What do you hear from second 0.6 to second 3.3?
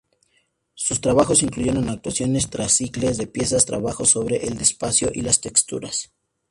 Sus trabajos incluyeron actuaciones, reciclaje de